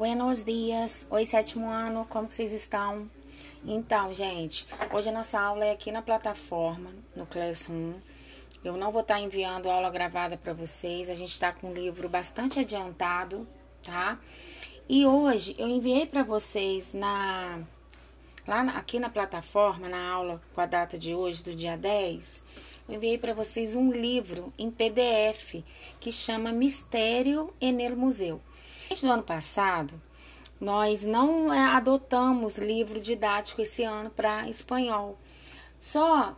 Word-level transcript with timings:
Buenos 0.00 0.42
dias. 0.42 1.06
Oi, 1.10 1.26
sétimo 1.26 1.68
ano, 1.68 2.06
como 2.08 2.30
vocês 2.30 2.54
estão? 2.54 3.06
Então, 3.62 4.14
gente, 4.14 4.66
hoje 4.90 5.10
a 5.10 5.12
nossa 5.12 5.38
aula 5.38 5.66
é 5.66 5.72
aqui 5.72 5.92
na 5.92 6.00
plataforma, 6.00 6.90
no 7.14 7.26
Classroom. 7.26 7.92
Eu 8.64 8.78
não 8.78 8.90
vou 8.92 9.02
estar 9.02 9.20
enviando 9.20 9.68
aula 9.68 9.90
gravada 9.90 10.38
para 10.38 10.54
vocês. 10.54 11.10
A 11.10 11.14
gente 11.14 11.32
está 11.32 11.52
com 11.52 11.68
um 11.68 11.74
livro 11.74 12.08
bastante 12.08 12.58
adiantado, 12.58 13.46
tá? 13.82 14.18
E 14.88 15.04
hoje 15.04 15.54
eu 15.58 15.68
enviei 15.68 16.06
para 16.06 16.22
vocês 16.22 16.94
na 16.94 17.60
lá 18.46 18.62
aqui 18.76 18.98
na 18.98 19.08
plataforma, 19.08 19.88
na 19.88 20.10
aula 20.10 20.40
com 20.54 20.60
a 20.60 20.66
data 20.66 20.98
de 20.98 21.14
hoje, 21.14 21.44
do 21.44 21.54
dia 21.54 21.76
10, 21.76 22.42
eu 22.88 22.94
enviei 22.94 23.18
para 23.18 23.34
vocês 23.34 23.74
um 23.74 23.92
livro 23.92 24.52
em 24.58 24.70
PDF 24.70 25.62
que 26.00 26.10
chama 26.10 26.52
Mistério 26.52 27.52
Enel 27.60 27.96
Museu. 27.96 28.40
No 29.02 29.12
ano 29.12 29.22
passado, 29.22 30.00
nós 30.60 31.04
não 31.04 31.52
é, 31.52 31.58
adotamos 31.58 32.58
livro 32.58 33.00
didático 33.00 33.62
esse 33.62 33.84
ano 33.84 34.10
para 34.10 34.48
espanhol. 34.48 35.18
Só 35.78 36.36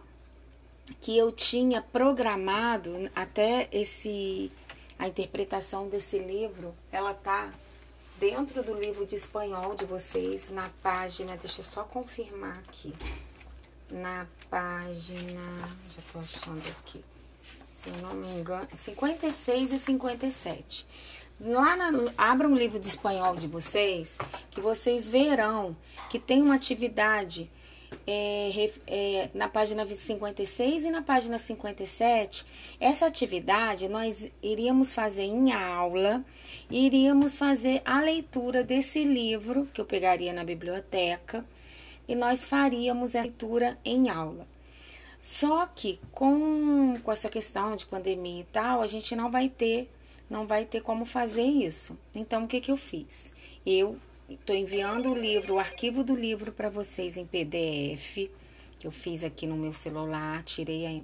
que 1.00 1.16
eu 1.16 1.32
tinha 1.32 1.80
programado 1.80 3.10
até 3.14 3.68
esse 3.72 4.52
a 4.98 5.08
interpretação 5.08 5.88
desse 5.88 6.18
livro, 6.18 6.74
ela 6.92 7.12
tá 7.12 7.52
dentro 8.22 8.62
do 8.62 8.72
livro 8.72 9.04
de 9.04 9.16
espanhol 9.16 9.74
de 9.74 9.84
vocês, 9.84 10.48
na 10.48 10.70
página, 10.80 11.36
deixa 11.36 11.58
eu 11.58 11.64
só 11.64 11.82
confirmar 11.82 12.56
aqui. 12.58 12.94
Na 13.90 14.28
página, 14.48 15.68
já 15.88 16.00
tô 16.12 16.20
achando 16.20 16.62
aqui. 16.68 17.04
Se 17.68 17.88
eu 17.88 17.96
não 17.96 18.14
me 18.14 18.28
engano, 18.28 18.68
56 18.72 19.72
e 19.72 19.78
57. 19.78 20.86
Lá 21.40 21.74
na, 21.74 22.12
abra 22.16 22.46
um 22.46 22.54
livro 22.54 22.78
de 22.78 22.86
espanhol 22.86 23.34
de 23.34 23.48
vocês, 23.48 24.16
que 24.52 24.60
vocês 24.60 25.10
verão 25.10 25.76
que 26.08 26.20
tem 26.20 26.42
uma 26.42 26.54
atividade 26.54 27.50
é, 28.06 28.70
é, 28.86 29.30
na 29.34 29.48
página 29.48 29.86
56 29.86 30.84
e 30.84 30.90
na 30.90 31.02
página 31.02 31.38
57. 31.38 32.44
Essa 32.80 33.06
atividade 33.06 33.88
nós 33.88 34.30
iríamos 34.42 34.92
fazer 34.92 35.24
em 35.24 35.52
aula, 35.52 36.24
iríamos 36.70 37.36
fazer 37.36 37.82
a 37.84 38.00
leitura 38.00 38.64
desse 38.64 39.04
livro 39.04 39.68
que 39.72 39.80
eu 39.80 39.84
pegaria 39.84 40.32
na 40.32 40.44
biblioteca 40.44 41.44
e 42.08 42.14
nós 42.14 42.44
faríamos 42.46 43.14
a 43.14 43.22
leitura 43.22 43.78
em 43.84 44.08
aula. 44.08 44.46
Só 45.20 45.66
que 45.66 46.00
com, 46.10 46.98
com 47.02 47.12
essa 47.12 47.28
questão 47.28 47.76
de 47.76 47.86
pandemia 47.86 48.40
e 48.40 48.46
tal, 48.52 48.82
a 48.82 48.86
gente 48.86 49.14
não 49.14 49.30
vai 49.30 49.48
ter 49.48 49.88
não 50.32 50.46
vai 50.46 50.64
ter 50.64 50.80
como 50.80 51.04
fazer 51.04 51.42
isso. 51.42 51.96
Então, 52.14 52.44
o 52.44 52.48
que, 52.48 52.60
que 52.60 52.70
eu 52.70 52.76
fiz? 52.76 53.32
Eu 53.66 53.98
estou 54.40 54.54
enviando 54.56 55.10
o 55.10 55.14
livro, 55.14 55.54
o 55.54 55.58
arquivo 55.58 56.02
do 56.02 56.14
livro 56.14 56.52
para 56.52 56.68
vocês 56.68 57.16
em 57.16 57.26
PDF, 57.26 58.30
que 58.78 58.86
eu 58.86 58.90
fiz 58.90 59.24
aqui 59.24 59.46
no 59.46 59.56
meu 59.56 59.72
celular, 59.72 60.42
tirei, 60.42 61.02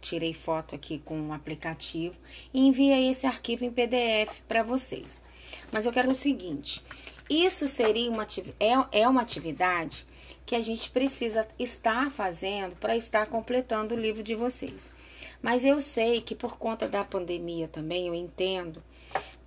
tirei 0.00 0.32
foto 0.32 0.74
aqui 0.74 0.98
com 0.98 1.18
o 1.18 1.28
um 1.28 1.32
aplicativo 1.32 2.18
e 2.52 2.66
enviei 2.66 3.10
esse 3.10 3.26
arquivo 3.26 3.64
em 3.64 3.70
PDF 3.70 4.40
para 4.48 4.62
vocês. 4.62 5.20
Mas 5.72 5.86
eu 5.86 5.92
quero 5.92 6.10
o 6.10 6.14
seguinte: 6.14 6.82
isso 7.28 7.68
seria 7.68 8.10
uma, 8.10 8.26
é, 8.58 9.00
é 9.00 9.08
uma 9.08 9.22
atividade 9.22 10.06
que 10.46 10.54
a 10.54 10.60
gente 10.60 10.90
precisa 10.90 11.46
estar 11.58 12.10
fazendo 12.10 12.74
para 12.76 12.96
estar 12.96 13.26
completando 13.26 13.94
o 13.94 14.00
livro 14.00 14.22
de 14.22 14.34
vocês. 14.34 14.90
Mas 15.42 15.64
eu 15.64 15.80
sei 15.80 16.20
que 16.20 16.34
por 16.34 16.56
conta 16.56 16.88
da 16.88 17.04
pandemia 17.04 17.68
também, 17.68 18.06
eu 18.06 18.14
entendo 18.14 18.82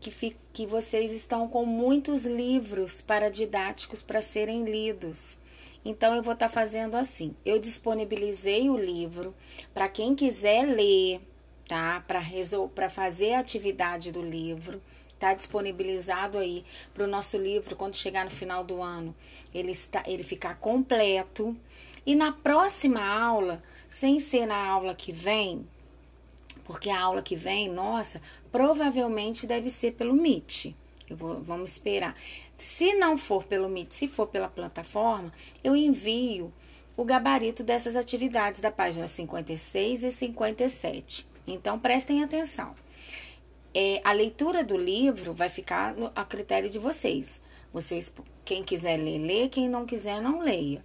que, 0.02 0.36
que 0.52 0.66
vocês 0.66 1.12
estão 1.12 1.48
com 1.48 1.66
muitos 1.66 2.26
livros 2.26 3.00
para 3.02 3.30
didáticos 3.30 4.02
para 4.02 4.22
serem 4.22 4.66
lidos. 4.66 5.38
Então 5.86 6.16
eu 6.16 6.24
vou 6.24 6.34
estar 6.34 6.48
tá 6.48 6.54
fazendo 6.54 6.96
assim. 6.96 7.36
Eu 7.46 7.60
disponibilizei 7.60 8.70
o 8.70 8.78
livro 8.78 9.34
para 9.74 9.88
quem 9.88 10.16
quiser 10.16 10.66
ler, 10.66 11.22
tá? 11.68 12.03
Para 12.08 12.90
fazer 12.90 13.34
a 13.34 13.40
atividade 13.40 14.12
do 14.12 14.22
livro. 14.22 14.81
Está 15.14 15.36
disponibilizado 15.36 16.40
aí 16.40 16.66
para 16.96 17.04
o 17.04 17.08
nosso 17.08 17.38
livro 17.38 17.75
quando 17.75 17.96
chegar 17.96 18.25
no 18.25 18.31
final 18.31 18.64
do 18.64 18.81
ano. 18.81 19.16
Ele 19.54 19.72
está, 19.72 20.04
ele 20.08 20.24
ficar 20.24 20.56
completo. 20.58 21.56
E 22.04 22.16
na 22.16 22.31
próxima 22.31 23.06
aula, 23.06 23.62
sem 23.88 24.20
ser 24.20 24.48
na 24.48 24.58
aula 24.58 24.96
que 24.96 25.12
vem, 25.12 25.68
porque 26.66 26.90
a 26.90 27.00
aula 27.00 27.22
que 27.22 27.36
vem, 27.36 27.70
nossa, 27.70 28.22
provavelmente 28.51 29.47
deve 29.47 29.69
ser 29.69 29.94
pelo. 29.94 30.17
Eu 31.09 31.17
vou, 31.17 31.41
vamos 31.41 31.72
esperar. 31.72 32.16
Se 32.57 32.94
não 32.94 33.17
for 33.17 33.44
pelo 33.44 33.67
Meet, 33.67 33.91
se 33.91 34.07
for 34.07 34.28
pela 34.28 34.47
plataforma, 34.47 35.31
eu 35.63 35.75
envio 35.75 36.53
o 36.95 37.03
gabarito 37.03 37.63
dessas 37.63 37.95
atividades 37.95 38.62
da 38.62 38.72
página 38.72 39.07
56 39.07 40.03
e 40.03 40.12
57. 40.12 41.28
Então, 41.47 41.79
prestem 41.79 42.23
atenção. 42.23 42.75
É, 43.73 44.01
a 44.03 44.12
leitura 44.12 44.63
do 44.63 44.78
livro 44.78 45.33
vai 45.33 45.50
ficar 45.50 45.95
no, 45.95 46.12
a 46.16 46.23
critério 46.23 46.69
de 46.69 46.78
vocês. 46.78 47.41
Vocês, 47.73 48.13
quem 48.44 48.63
quiser 48.63 48.97
ler, 48.97 49.18
lê, 49.18 49.50
quem 49.50 49.68
não 49.68 49.85
quiser, 49.85 50.22
não 50.22 50.39
leia. 50.39 50.83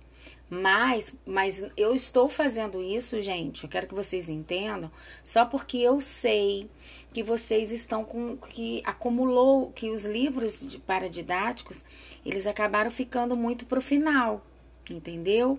Mas, 0.49 1.12
mas 1.27 1.65
eu 1.77 1.93
estou 1.93 2.29
fazendo 2.29 2.81
isso, 2.81 3.21
gente. 3.21 3.65
Eu 3.65 3.71
quero 3.71 3.89
que 3.89 3.95
vocês 3.95 4.29
entendam, 4.29 4.91
só 5.25 5.45
porque 5.45 5.79
eu 5.79 6.01
sei 6.01 6.71
que 7.12 7.23
vocês 7.23 7.73
estão 7.73 8.05
com 8.05 8.37
que 8.37 8.81
acumulou 8.84 9.73
que 9.73 9.91
os 9.91 10.05
livros 10.05 10.61
de, 10.61 10.79
paradidáticos 10.79 11.83
eles 12.25 12.47
acabaram 12.47 12.91
ficando 12.91 13.37
muito 13.37 13.67
para 13.67 13.79
o 13.79 13.83
final, 13.83 14.45
entendeu? 14.89 15.59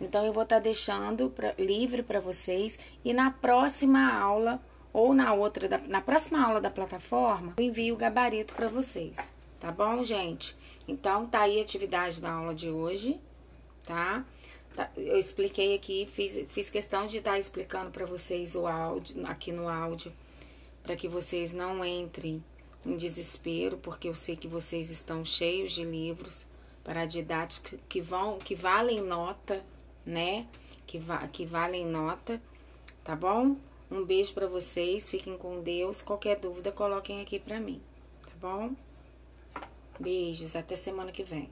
Então 0.00 0.24
eu 0.24 0.32
vou 0.32 0.42
estar 0.42 0.56
tá 0.56 0.62
deixando 0.62 1.30
pra, 1.30 1.54
livre 1.56 2.02
para 2.02 2.18
vocês 2.18 2.76
e 3.04 3.12
na 3.12 3.30
próxima 3.30 4.18
aula 4.18 4.60
ou 4.92 5.14
na 5.14 5.32
outra 5.32 5.68
da, 5.68 5.78
na 5.78 6.00
próxima 6.00 6.44
aula 6.44 6.60
da 6.60 6.70
plataforma 6.70 7.54
eu 7.56 7.64
envio 7.64 7.94
o 7.94 7.98
gabarito 7.98 8.52
para 8.54 8.66
vocês, 8.66 9.32
tá 9.60 9.70
bom, 9.70 10.02
gente? 10.02 10.56
Então 10.88 11.26
tá 11.26 11.42
aí 11.42 11.60
a 11.60 11.62
atividade 11.62 12.20
da 12.20 12.32
aula 12.32 12.54
de 12.54 12.68
hoje 12.68 13.20
tá? 13.84 14.24
tá? 14.74 14.90
Eu 14.96 15.18
expliquei 15.18 15.74
aqui, 15.74 16.06
fiz, 16.06 16.44
fiz 16.48 16.70
questão 16.70 17.06
de 17.06 17.18
estar 17.18 17.32
tá 17.32 17.38
explicando 17.38 17.90
para 17.90 18.06
vocês 18.06 18.54
o 18.54 18.66
áudio, 18.66 19.26
aqui 19.26 19.52
no 19.52 19.68
áudio, 19.68 20.12
para 20.82 20.96
que 20.96 21.08
vocês 21.08 21.52
não 21.52 21.84
entrem 21.84 22.42
em 22.84 22.96
desespero, 22.96 23.78
porque 23.78 24.08
eu 24.08 24.14
sei 24.14 24.36
que 24.36 24.48
vocês 24.48 24.90
estão 24.90 25.24
cheios 25.24 25.72
de 25.72 25.84
livros 25.84 26.46
para 26.82 27.06
didática 27.06 27.78
que 27.88 28.00
vão, 28.00 28.38
que 28.38 28.54
valem 28.54 29.00
nota, 29.00 29.64
né? 30.04 30.46
Que, 30.86 30.98
va 30.98 31.26
que 31.28 31.46
valem 31.46 31.86
nota, 31.86 32.40
tá 33.02 33.16
bom? 33.16 33.56
Um 33.90 34.04
beijo 34.04 34.34
para 34.34 34.46
vocês, 34.46 35.08
fiquem 35.08 35.36
com 35.38 35.62
Deus. 35.62 36.02
Qualquer 36.02 36.38
dúvida, 36.38 36.70
coloquem 36.70 37.22
aqui 37.22 37.38
para 37.38 37.58
mim, 37.58 37.80
tá 38.22 38.32
bom? 38.40 38.74
Beijos, 39.98 40.56
até 40.56 40.76
semana 40.76 41.10
que 41.10 41.22
vem. 41.22 41.48